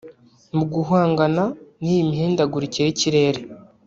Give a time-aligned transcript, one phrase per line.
[0.55, 1.43] mu guhangana
[1.83, 3.41] n’iyo mihindagurikire y’ikirere